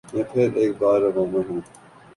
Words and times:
میں 0.13 0.23
پھر 0.31 0.47
ایک 0.59 0.71
بار 0.79 0.99
روانہ 1.05 1.39
ہوں 1.47 1.61